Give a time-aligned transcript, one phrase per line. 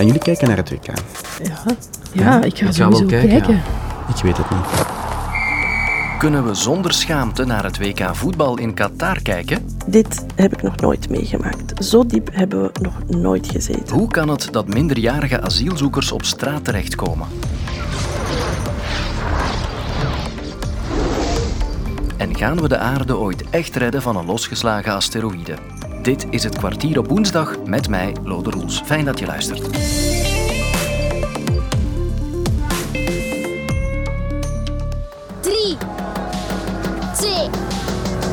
[0.00, 0.86] Gaan jullie kijken naar het WK?
[0.86, 0.94] Ja,
[2.12, 3.62] ja ik ga Ik ga sowieso wel kijken, kijken.
[4.08, 4.86] Ik weet het niet.
[6.18, 9.66] Kunnen we zonder schaamte naar het WK voetbal in Qatar kijken?
[9.86, 11.84] Dit heb ik nog nooit meegemaakt.
[11.84, 13.96] Zo diep hebben we nog nooit gezeten.
[13.96, 17.28] Hoe kan het dat minderjarige asielzoekers op straat terechtkomen?
[22.16, 25.54] En gaan we de aarde ooit echt redden van een losgeslagen asteroïde?
[26.02, 28.82] Dit is het kwartier op woensdag met mij, Lode Roels.
[28.84, 29.72] Fijn dat je luistert.
[35.40, 35.76] Drie,
[37.16, 37.48] twee,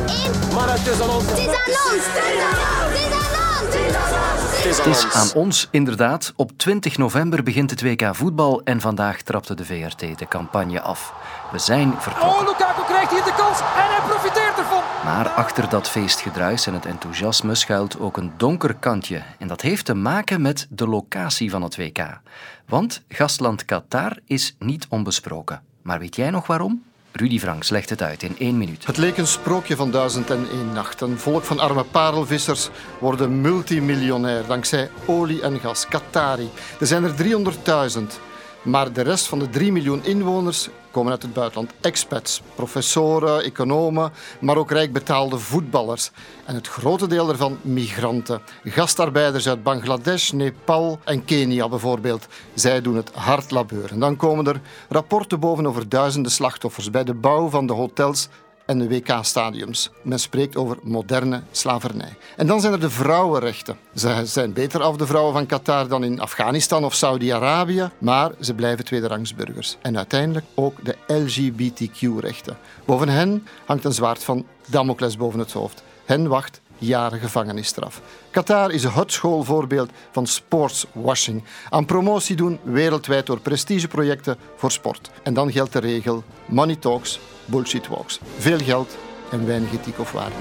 [0.06, 0.32] één.
[0.54, 1.24] Maar het is aan ons.
[1.24, 2.04] Het is aan ons!
[2.04, 2.58] Het is aan
[3.58, 3.74] ons!
[3.74, 6.32] Het is Het is aan ons, inderdaad.
[6.36, 11.14] Op 20 november begint het WK voetbal en vandaag trapte de VRT de campagne af.
[11.52, 12.40] We zijn vertrokken.
[12.40, 14.82] Oh, Lukaku krijgt hier de kans en hij profiteert ervan.
[15.04, 19.22] Maar achter dat feestgedruis en het enthousiasme schuilt ook een donker kantje.
[19.38, 22.20] En dat heeft te maken met de locatie van het WK.
[22.66, 25.62] Want gastland Qatar is niet onbesproken.
[25.82, 26.82] Maar weet jij nog waarom?
[27.20, 28.86] Rudy Franks legt het uit in één minuut.
[28.86, 31.00] Het leek een sprookje van duizend en één nacht.
[31.00, 35.88] Een volk van arme parelvissers worden multimiljonair dankzij olie en gas.
[35.88, 36.48] Qatari.
[36.80, 37.14] Er zijn er
[37.96, 38.27] 300.000.
[38.62, 41.72] Maar de rest van de 3 miljoen inwoners komen uit het buitenland.
[41.80, 46.10] Expats, professoren, economen, maar ook rijk betaalde voetballers.
[46.44, 48.42] En het grote deel daarvan migranten.
[48.64, 52.26] Gastarbeiders uit Bangladesh, Nepal en Kenia bijvoorbeeld.
[52.54, 53.90] Zij doen het hard labeur.
[53.90, 58.28] En dan komen er rapporten boven over duizenden slachtoffers bij de bouw van de hotels
[58.68, 59.90] en de WK-stadiums.
[60.02, 62.16] Men spreekt over moderne slavernij.
[62.36, 63.76] En dan zijn er de vrouwenrechten.
[63.94, 68.54] Ze zijn beter af, de vrouwen van Qatar, dan in Afghanistan of Saudi-Arabië, maar ze
[68.54, 69.76] blijven tweederangsburgers.
[69.82, 72.56] En uiteindelijk ook de LGBTQ-rechten.
[72.84, 75.82] Boven hen hangt een zwaard van Damocles boven het hoofd.
[76.04, 78.00] Hen wacht jaren gevangenisstraf.
[78.30, 81.44] Qatar is het schoolvoorbeeld van sportswashing.
[81.70, 85.10] Aan promotie doen wereldwijd door prestigeprojecten voor sport.
[85.22, 88.20] En dan geldt de regel: money talks, bullshit walks.
[88.38, 88.96] Veel geld
[89.30, 90.36] en weinig ethiek of waarde.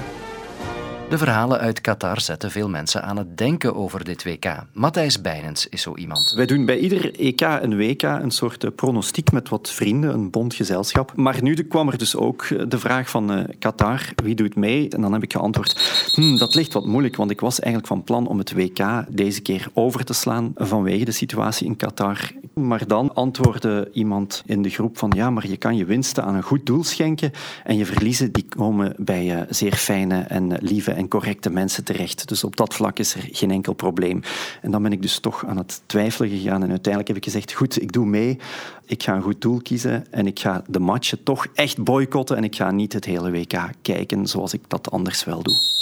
[1.09, 4.63] De verhalen uit Qatar zetten veel mensen aan het denken over dit WK.
[4.73, 6.34] Matthijs Bijnens is zo iemand.
[6.35, 10.29] Wij doen bij ieder EK en WK een soort eh, pronostiek met wat vrienden, een
[10.29, 11.16] bond gezelschap.
[11.16, 14.90] Maar nu kwam er dus ook eh, de vraag van eh, Qatar, wie doet mee?
[14.90, 18.03] En dan heb ik geantwoord, hm, dat ligt wat moeilijk, want ik was eigenlijk van
[18.03, 22.31] plan om het WK deze keer over te slaan vanwege de situatie in Qatar.
[22.53, 26.35] Maar dan antwoordde iemand in de groep van, ja, maar je kan je winsten aan
[26.35, 27.31] een goed doel schenken
[27.63, 32.28] en je verliezen die komen bij zeer fijne en lieve en correcte mensen terecht.
[32.28, 34.22] Dus op dat vlak is er geen enkel probleem.
[34.62, 37.53] En dan ben ik dus toch aan het twijfelen gegaan en uiteindelijk heb ik gezegd,
[37.53, 38.38] goed, ik doe mee.
[38.85, 42.44] Ik ga een goed doel kiezen en ik ga de matchen toch echt boycotten en
[42.44, 45.76] ik ga niet het hele WK kijken zoals ik dat anders wel doe.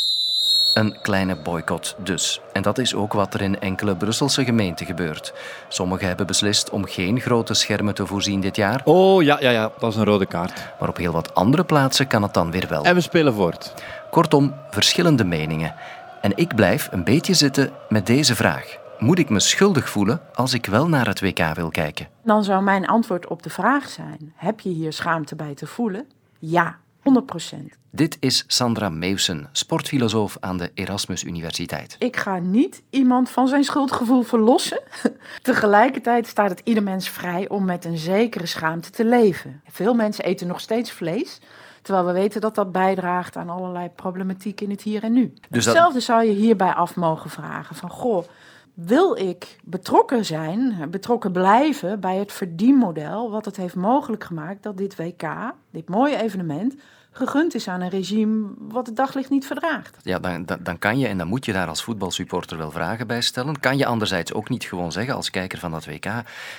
[0.76, 2.42] Een kleine boycott dus.
[2.54, 5.34] En dat is ook wat er in enkele Brusselse gemeenten gebeurt.
[5.68, 9.72] Sommigen hebben beslist om geen grote schermen te voorzien dit jaar, Oh ja, ja, ja,
[9.80, 10.54] dat is een rode kaart.
[10.80, 12.84] maar op heel wat andere plaatsen kan het dan weer wel.
[12.84, 13.74] En we spelen voort.
[14.12, 15.76] Kortom, verschillende meningen.
[16.22, 18.78] En ik blijf een beetje zitten met deze vraag.
[19.00, 22.08] Moet ik me schuldig voelen als ik wel naar het WK wil kijken?
[22.24, 26.08] Dan zou mijn antwoord op de vraag zijn: heb je hier schaamte bij te voelen?
[26.40, 26.76] Ja,
[27.10, 27.78] 100%.
[27.92, 31.96] Dit is Sandra Meeuwsen, sportfilosoof aan de Erasmus Universiteit.
[32.00, 34.82] Ik ga niet iemand van zijn schuldgevoel verlossen.
[35.42, 39.62] Tegelijkertijd staat het ieder mens vrij om met een zekere schaamte te leven.
[39.70, 41.40] Veel mensen eten nog steeds vlees.
[41.82, 45.34] Terwijl we weten dat dat bijdraagt aan allerlei problematiek in het hier en nu.
[45.34, 48.26] Dus dat- Hetzelfde zou je hierbij af mogen vragen: van goh,
[48.76, 54.78] wil ik betrokken zijn, betrokken blijven bij het verdienmodel wat het heeft mogelijk gemaakt dat
[54.78, 55.24] dit WK,
[55.72, 56.76] dit mooie evenement,
[57.12, 59.98] gegund is aan een regime wat het daglicht niet verdraagt?
[60.02, 63.22] Ja, dan, dan, kan je en dan moet je daar als voetbalsupporter wel vragen bij
[63.22, 63.60] stellen.
[63.60, 66.06] Kan je anderzijds ook niet gewoon zeggen als kijker van dat WK...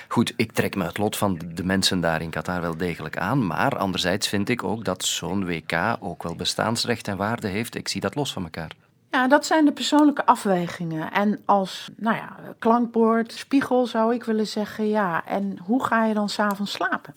[0.07, 3.47] Goed, ik trek me het lot van de mensen daar in Qatar wel degelijk aan,
[3.47, 7.75] maar anderzijds vind ik ook dat zo'n WK ook wel bestaansrecht en waarde heeft.
[7.75, 8.86] Ik zie dat los van elkaar.
[9.11, 11.11] Ja, dat zijn de persoonlijke afwegingen.
[11.11, 16.13] En als nou ja, klankbord, spiegel zou ik willen zeggen, ja, en hoe ga je
[16.13, 17.15] dan s'avonds slapen?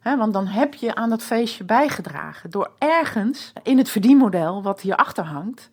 [0.00, 4.80] Hè, want dan heb je aan dat feestje bijgedragen door ergens in het verdienmodel wat
[4.80, 5.70] hierachter hangt,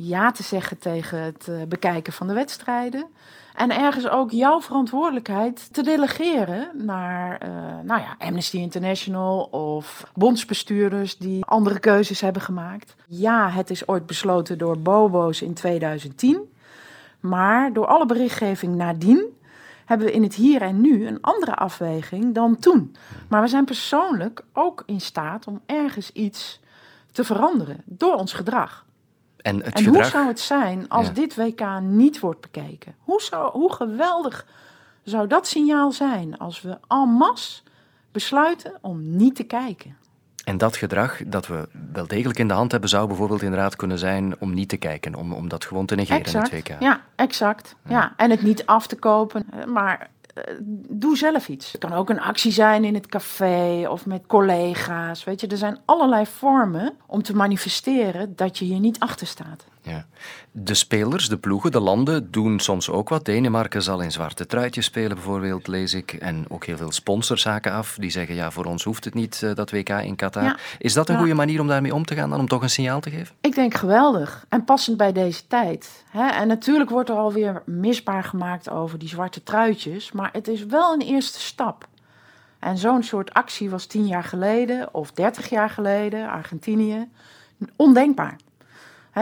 [0.00, 3.06] ja te zeggen tegen het eh, bekijken van de wedstrijden.
[3.54, 7.50] En ergens ook jouw verantwoordelijkheid te delegeren naar eh,
[7.82, 12.94] nou ja, Amnesty International of bondsbestuurders die andere keuzes hebben gemaakt.
[13.06, 16.52] Ja, het is ooit besloten door Bobo's in 2010.
[17.20, 19.36] Maar door alle berichtgeving nadien
[19.84, 22.96] hebben we in het hier en nu een andere afweging dan toen.
[23.28, 26.60] Maar we zijn persoonlijk ook in staat om ergens iets
[27.12, 28.86] te veranderen door ons gedrag.
[29.38, 30.02] En het En gedrag...
[30.02, 31.12] hoe zou het zijn als Ja.
[31.12, 32.94] dit WK niet wordt bekeken?
[32.98, 34.46] Hoe, zou, hoe geweldig
[35.02, 37.62] zou dat signaal zijn als we en masse
[38.12, 39.96] besluiten om niet te kijken?
[40.44, 43.98] En dat gedrag dat we wel degelijk in de hand hebben, zou bijvoorbeeld inderdaad kunnen
[43.98, 46.50] zijn om niet te kijken, om, om dat gewoon te negeren Exact.
[46.52, 46.80] in het WK.
[46.80, 47.76] Ja, exact.
[47.88, 48.12] Ja.
[48.16, 50.10] En het niet af te kopen, eh, maar
[50.88, 51.72] doe zelf iets.
[51.72, 55.24] Het kan ook een actie zijn in het café of met collega's.
[55.24, 59.64] Weet je, er zijn allerlei vormen om te manifesteren dat je hier niet achter staat.
[59.88, 60.06] Ja.
[60.52, 63.24] De spelers, de ploegen, de landen doen soms ook wat.
[63.24, 66.12] Denemarken zal in zwarte truitjes spelen, bijvoorbeeld, lees ik.
[66.12, 67.96] En ook heel veel sponsorszaken af.
[68.00, 70.42] Die zeggen, ja, voor ons hoeft het niet, eh, dat WK in Qatar.
[70.42, 70.56] Ja.
[70.78, 71.20] Is dat een Ja.
[71.20, 73.34] goede manier om daarmee om te gaan, dan om toch een signaal te geven?
[73.40, 76.04] Ik denk geweldig en passend bij deze tijd.
[76.10, 76.28] Hè?
[76.28, 80.92] En natuurlijk wordt er alweer misbaar gemaakt over die zwarte truitjes, maar het is wel
[80.92, 81.88] een eerste stap.
[82.58, 87.08] En zo'n soort actie was tien jaar geleden of dertig jaar geleden, Argentinië,
[87.76, 88.36] ondenkbaar.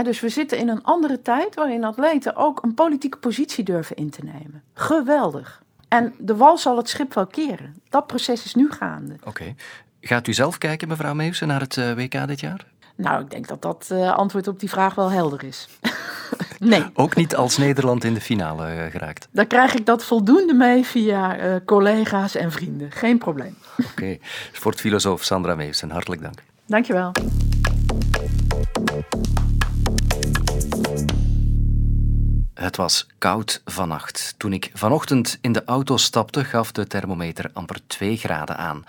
[0.04, 4.10] Dus we zitten in een andere tijd waarin atleten ook een politieke positie durven in
[4.10, 4.62] te nemen.
[4.74, 5.62] Geweldig.
[5.88, 7.74] En de wal zal het schip wel keren.
[7.88, 9.16] Dat proces is nu gaande.
[9.24, 9.54] Oké.
[10.00, 12.64] Gaat u zelf kijken, mevrouw Meeuwsen, naar het eh, WK dit jaar?
[12.96, 15.68] Nou, ik denk dat dat eh, antwoord op die vraag wel helder is.
[16.58, 16.84] nee.
[16.94, 19.28] Ook niet als Nederland in de finale eh, geraakt.
[19.30, 22.92] Dan krijg ik dat voldoende mee via collega's en vrienden.
[22.92, 23.56] Geen probleem.
[23.90, 24.18] Oké.
[24.52, 26.42] Sportfilosoof Sandra Meeuwsen, hartelijk dank.
[26.66, 27.12] Dankjewel.
[32.56, 34.34] Het was koud vannacht.
[34.36, 38.84] Toen ik vanochtend in de auto stapte, gaf de thermometer amper 2 graden aan.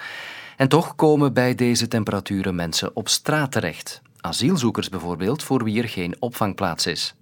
[0.57, 4.01] En toch komen bij deze temperaturen mensen op straat terecht.
[4.21, 7.15] Asielzoekers bijvoorbeeld, voor wie er geen opvangplaats is.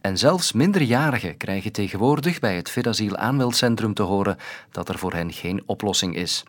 [0.00, 4.36] En zelfs minderjarigen krijgen tegenwoordig bij het Vidasiel aanmeldcentrum te horen
[4.70, 6.44] dat er voor hen geen oplossing is.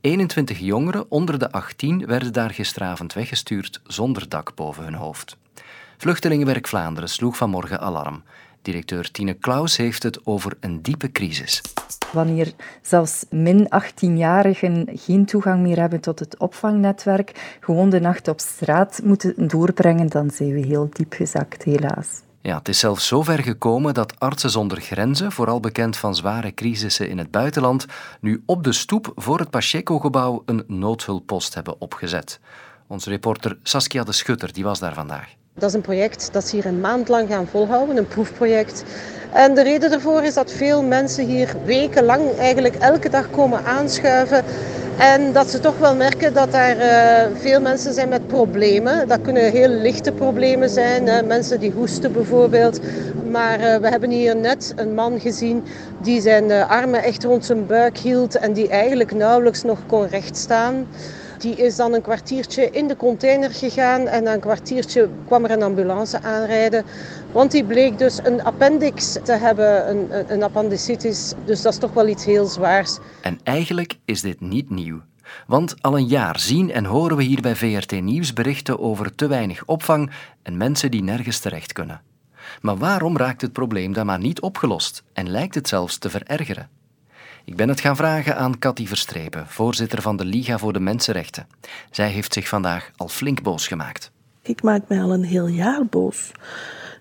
[0.00, 5.36] 21 jongeren onder de 18 werden daar gisteravond weggestuurd zonder dak boven hun hoofd.
[5.96, 8.22] Vluchtelingenwerk Vlaanderen sloeg vanmorgen alarm.
[8.62, 11.60] Directeur Tine Klaus heeft het over een diepe crisis.
[12.12, 18.40] Wanneer zelfs min 18-jarigen geen toegang meer hebben tot het opvangnetwerk, gewoon de nacht op
[18.40, 22.20] straat moeten doorbrengen, dan zijn we heel diep gezakt, helaas.
[22.40, 26.54] Ja, het is zelfs zo ver gekomen dat Artsen zonder Grenzen, vooral bekend van zware
[26.54, 27.86] crisissen in het buitenland,
[28.20, 32.40] nu op de stoep voor het Pacheco-gebouw een noodhulppost hebben opgezet.
[32.86, 35.34] Onze reporter Saskia de Schutter die was daar vandaag.
[35.54, 38.84] Dat is een project dat ze hier een maand lang gaan volhouden, een proefproject.
[39.32, 44.44] En de reden daarvoor is dat veel mensen hier wekenlang, eigenlijk elke dag komen aanschuiven.
[44.98, 49.08] En dat ze toch wel merken dat er uh, veel mensen zijn met problemen.
[49.08, 51.22] Dat kunnen heel lichte problemen zijn, hè.
[51.22, 52.80] mensen die hoesten bijvoorbeeld.
[53.30, 55.64] Maar uh, we hebben hier net een man gezien
[56.02, 60.06] die zijn uh, armen echt rond zijn buik hield en die eigenlijk nauwelijks nog kon
[60.06, 60.86] rechtstaan.
[61.42, 65.50] Die is dan een kwartiertje in de container gegaan en na een kwartiertje kwam er
[65.50, 66.84] een ambulance aanrijden.
[67.32, 71.32] Want die bleek dus een appendix te hebben, een, een appendicitis.
[71.44, 72.98] Dus dat is toch wel iets heel zwaars.
[73.20, 75.00] En eigenlijk is dit niet nieuw.
[75.46, 79.26] Want al een jaar zien en horen we hier bij VRT Nieuws berichten over te
[79.26, 80.10] weinig opvang
[80.42, 82.00] en mensen die nergens terecht kunnen.
[82.60, 86.68] Maar waarom raakt het probleem dan maar niet opgelost en lijkt het zelfs te verergeren?
[87.44, 91.46] Ik ben het gaan vragen aan Cathy Verstrepen, voorzitter van de Liga voor de Mensenrechten.
[91.90, 94.10] Zij heeft zich vandaag al flink boos gemaakt.
[94.42, 96.32] Ik maak mij al een heel jaar boos.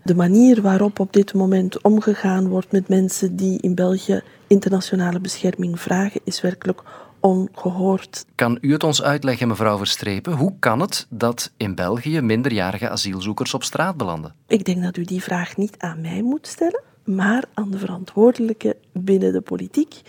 [0.04, 5.80] De manier waarop op dit moment omgegaan wordt met mensen die in België internationale bescherming
[5.80, 6.84] vragen, is werkelijk
[7.20, 8.26] ongehoord.
[8.36, 10.34] Kan u het ons uitleggen, mevrouw Verstrepen?
[10.34, 14.36] Hoe kan het dat in België minderjarige asielzoekers op straat belanden?
[14.48, 18.78] Ik denk dat u die vraag niet aan mij moet stellen, maar aan de verantwoordelijke
[18.94, 20.02] binnen de politiek.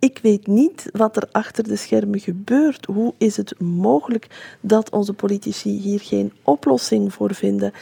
[0.00, 2.86] Ik weet niet wat er achter de schermen gebeurt.
[2.86, 7.72] Hoe is het mogelijk dat onze politici hier geen oplossing voor vinden?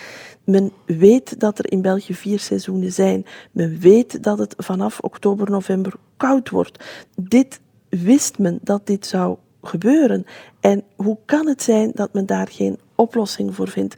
[0.44, 3.26] Men weet dat er in België vier seizoenen zijn.
[3.52, 6.84] Men weet dat het vanaf oktober, november koud wordt.
[7.16, 10.24] Dit wist men dat dit zou gebeuren.
[10.60, 13.94] En hoe kan het zijn dat men daar geen oplossing voor vindt?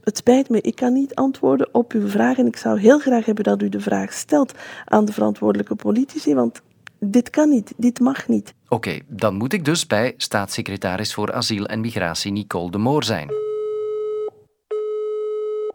[0.00, 3.24] Het spijt me, ik kan niet antwoorden op uw vraag en ik zou heel graag
[3.24, 4.52] hebben dat u de vraag stelt
[4.84, 6.62] aan de verantwoordelijke politici, want
[7.00, 8.54] dit kan niet, dit mag niet.
[8.64, 13.04] Oké, okay, dan moet ik dus bij staatssecretaris voor asiel en migratie Nicole de Moor
[13.04, 13.28] zijn.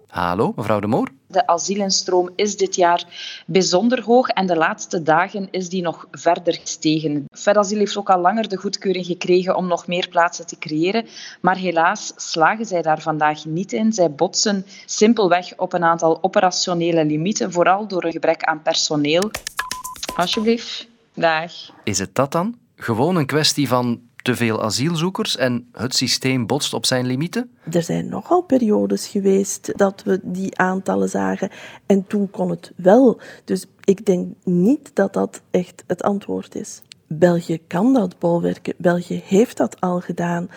[0.07, 1.09] Hallo, mevrouw de Moor?
[1.27, 3.05] De asielinstroom is dit jaar
[3.45, 7.25] bijzonder hoog en de laatste dagen is die nog verder gestegen.
[7.31, 11.05] FedAsiel heeft ook al langer de goedkeuring gekregen om nog meer plaatsen te creëren,
[11.41, 13.93] maar helaas slagen zij daar vandaag niet in.
[13.93, 19.31] Zij botsen simpelweg op een aantal operationele limieten, vooral door een gebrek aan personeel.
[20.15, 20.93] Alsjeblieft.
[21.15, 21.51] Dag.
[21.83, 22.55] Is het dat dan?
[22.75, 27.51] Gewoon een kwestie van te veel asielzoekers en het systeem botst op zijn limieten?
[27.71, 31.49] Er zijn nogal periodes geweest dat we die aantallen zagen
[31.85, 33.19] en toen kon het wel.
[33.43, 36.81] Dus ik denk niet dat dat echt het antwoord is.
[37.07, 38.73] België kan dat bolwerken.
[38.77, 40.49] België heeft dat al gedaan.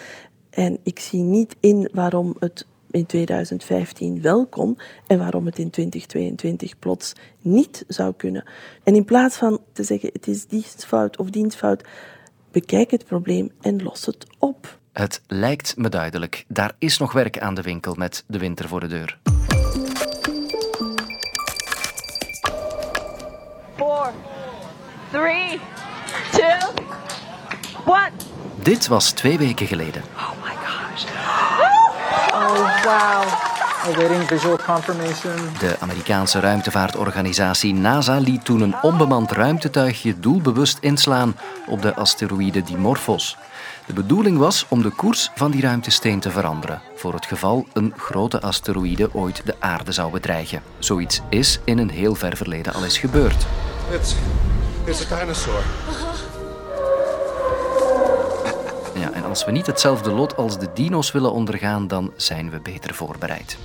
[0.51, 5.71] En ik zie niet in waarom het in 2015 wel kon en waarom het in
[5.71, 8.45] 2022 plots niet zou kunnen.
[8.85, 11.85] En in plaats van te zeggen het is dienstfout of dienstfout,
[12.51, 14.79] bekijk het probleem en los het op.
[14.93, 16.45] Het lijkt me duidelijk.
[16.49, 19.19] Daar is nog werk aan de winkel met de winter voor de deur.
[23.77, 24.13] Four,
[25.11, 25.59] three,
[26.33, 26.85] two,
[27.87, 28.11] one.
[28.63, 30.03] Dit was twee weken geleden.
[32.49, 33.95] Oh wow.
[33.95, 35.35] Awaiting visual confirmation.
[35.59, 41.37] De Amerikaanse ruimtevaartorganisatie NASA liet toen een onbemand ruimtetuigje doelbewust inslaan
[41.67, 43.37] op de asteroïde Dimorphos.
[43.87, 47.95] De bedoeling was om de koers van die ruimtesteen te veranderen, voor het geval een
[47.97, 50.63] grote asteroïde ooit de aarde zou bedreigen.
[50.79, 53.47] Zoiets is in een heel ver verleden al eens gebeurd.
[53.91, 54.15] It's,
[54.85, 55.63] it's a dinosaur.
[58.99, 62.61] Ja, en als we niet hetzelfde lot als de dino's willen ondergaan, dan zijn we
[62.61, 63.59] beter voorbereid.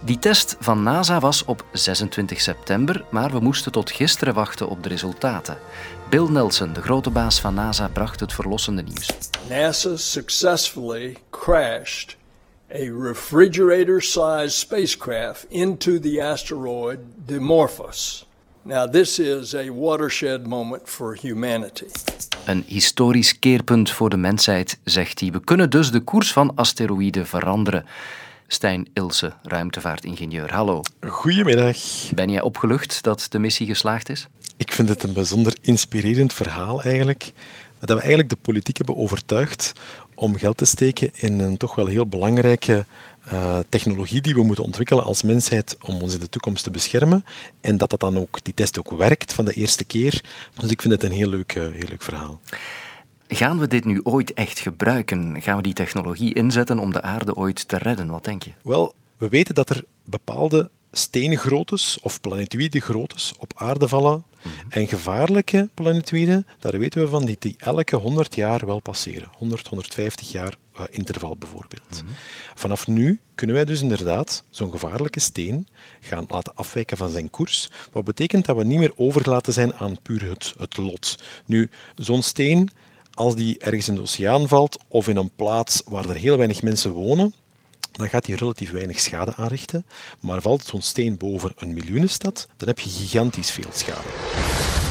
[0.00, 4.82] Die test van NASA was op 26 september, maar we moesten tot gisteren wachten op
[4.82, 5.58] de resultaten.
[6.08, 9.10] Bill Nelson, de grote baas van NASA, bracht het verlossende nieuws.
[9.48, 12.16] NASA successfully crashed
[12.74, 18.23] a refrigerator-sized spacecraft into the asteroid Dimorphos.
[18.66, 21.84] Now, this is a watershed moment for humanity.
[22.44, 25.30] Een historisch keerpunt voor de mensheid, zegt hij.
[25.30, 27.84] We kunnen dus de koers van asteroïden veranderen.
[28.46, 30.52] Stijn Ilse, ruimtevaartingenieur.
[30.52, 30.82] Hallo.
[31.06, 31.76] Goedemiddag.
[32.14, 34.26] Ben jij opgelucht dat de missie geslaagd is?
[34.56, 37.32] Ik vind het een bijzonder inspirerend verhaal eigenlijk.
[37.78, 39.72] Dat we eigenlijk de politiek hebben overtuigd
[40.14, 42.84] om geld te steken in een toch wel heel belangrijke
[43.32, 47.24] uh, technologie die we moeten ontwikkelen als mensheid om ons in de toekomst te beschermen.
[47.60, 50.24] En dat dat dan ook, die test ook werkt van de eerste keer.
[50.54, 52.40] Dus ik vind het een heel leuk, uh, heel leuk verhaal.
[53.28, 55.42] Gaan we dit nu ooit echt gebruiken?
[55.42, 58.08] Gaan we die technologie inzetten om de aarde ooit te redden?
[58.08, 58.50] Wat denk je?
[58.62, 64.24] Wel, we weten dat er bepaalde steengroottes of planetoïde groottes op aarde vallen.
[64.42, 64.70] Mm -hmm.
[64.70, 69.28] En gevaarlijke planetoïden, daar weten we van, die, die elke 100 jaar wel passeren.
[69.36, 70.56] 100, 150 jaar
[70.90, 72.02] interval bijvoorbeeld.
[72.54, 75.68] Vanaf nu kunnen wij dus inderdaad zo'n gevaarlijke steen
[76.00, 77.70] gaan laten afwijken van zijn koers.
[77.92, 81.22] Wat betekent dat we niet meer overgelaten zijn aan puur het, het lot.
[81.46, 82.70] Nu, zo'n steen,
[83.14, 86.62] als die ergens in de oceaan valt of in een plaats waar er heel weinig
[86.62, 87.34] mensen wonen,
[87.92, 89.86] dan gaat die relatief weinig schade aanrichten.
[90.20, 94.83] Maar valt zo'n steen boven een miljoenenstad, dan heb je gigantisch veel schade.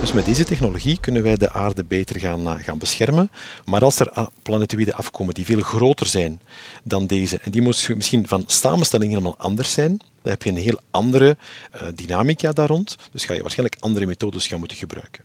[0.00, 3.30] Dus met deze technologie kunnen wij de aarde beter gaan, uh, gaan beschermen.
[3.64, 6.40] Maar als er planetoïden afkomen die veel groter zijn
[6.84, 10.80] dan deze, en die misschien van samenstelling helemaal anders zijn, dan heb je een heel
[10.90, 11.36] andere
[11.74, 12.96] uh, dynamica daar rond.
[13.12, 15.24] Dus ga je waarschijnlijk andere methodes gaan moeten gebruiken.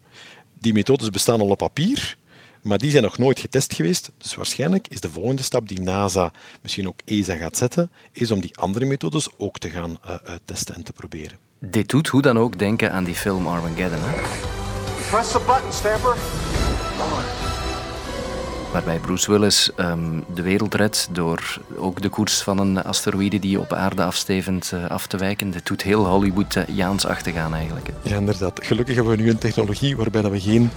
[0.60, 2.18] Die methodes bestaan al op papier,
[2.62, 4.12] maar die zijn nog nooit getest geweest.
[4.18, 8.42] Dus waarschijnlijk is de volgende stap die NASA, misschien ook ESA gaat zetten, is om
[8.42, 11.38] die andere methodes ook te gaan uh, uittesten en te proberen.
[11.60, 14.00] Dit doet hoe dan ook denken aan die film Armageddon.
[14.02, 14.55] Hè?
[15.16, 16.16] Press the button, Stamper.
[18.72, 23.60] Waarbij Bruce Willis um, de wereld redt door ook de koers van een asteroïde die
[23.60, 25.52] op aarde afstevend uh, af te wijken.
[25.52, 27.88] Dit doet heel Hollywood-Jaans-achtig aan eigenlijk.
[27.88, 28.10] Hè?
[28.10, 28.60] Ja, inderdaad.
[28.64, 30.70] Gelukkig hebben we nu een technologie waarbij dat we geen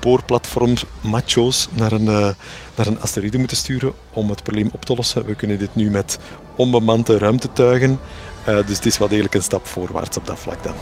[0.00, 2.28] boorplatforms macho's naar een, uh,
[2.74, 5.24] naar een asteroïde moeten sturen om het probleem op te lossen.
[5.24, 6.18] We kunnen dit nu met
[6.56, 8.00] onbemande ruimtetuigen.
[8.48, 10.74] Uh, dus het is wel degelijk een stap voorwaarts op dat vlak dan.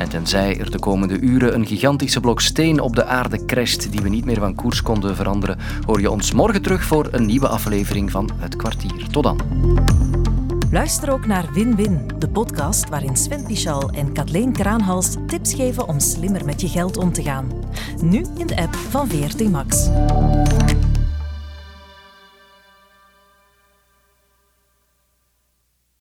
[0.00, 4.00] En tenzij er de komende uren een gigantische blok steen op de aarde crasht die
[4.00, 7.48] we niet meer van koers konden veranderen, hoor je ons morgen terug voor een nieuwe
[7.48, 9.06] aflevering van Het Kwartier.
[9.10, 9.40] Tot dan.
[10.70, 16.00] Luister ook naar Win-Win, de podcast waarin Sven Pichal en Kathleen Kraanhals tips geven om
[16.00, 17.52] slimmer met je geld om te gaan.
[18.02, 19.88] Nu in de app van VRT Max.